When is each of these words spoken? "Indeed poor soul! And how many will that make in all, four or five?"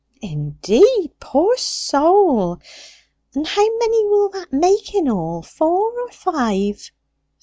"Indeed 0.23 1.11
poor 1.19 1.55
soul! 1.57 2.57
And 3.35 3.45
how 3.45 3.61
many 3.77 4.03
will 4.07 4.29
that 4.29 4.51
make 4.51 4.95
in 4.95 5.07
all, 5.07 5.43
four 5.43 5.93
or 6.01 6.09
five?" 6.11 6.89